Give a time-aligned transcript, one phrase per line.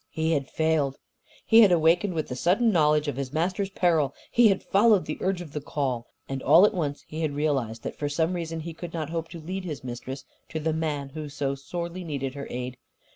[0.09, 0.97] He had failed.
[1.45, 4.15] He had awakened with the sudden knowledge of his master's peril.
[4.31, 6.07] He had followed the urge of the call.
[6.27, 9.27] And all at once he had realised that for some reason he could not hope
[9.29, 12.77] to lead his mistress to the man who so sorely needed her aid.